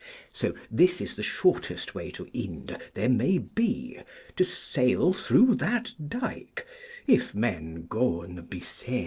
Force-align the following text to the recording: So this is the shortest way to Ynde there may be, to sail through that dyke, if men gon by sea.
So 0.33 0.55
this 0.71 0.99
is 0.99 1.15
the 1.15 1.21
shortest 1.21 1.93
way 1.93 2.09
to 2.09 2.25
Ynde 2.35 2.75
there 2.95 3.07
may 3.07 3.37
be, 3.37 3.99
to 4.35 4.43
sail 4.43 5.13
through 5.13 5.53
that 5.57 5.93
dyke, 6.09 6.65
if 7.05 7.35
men 7.35 7.85
gon 7.87 8.47
by 8.49 8.59
sea. 8.61 8.99